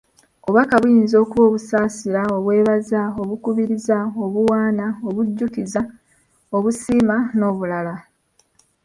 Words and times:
Obubaka 0.45 0.75
buyinza 0.81 1.15
okuba 1.23 1.43
obusaasira, 1.49 2.21
obwebaza, 2.37 3.01
obukubiriza, 3.21 3.97
obuwaana, 4.25 4.85
obujjukiza, 5.07 5.81
obusiima 6.55 7.15
n'obulala. 7.37 7.95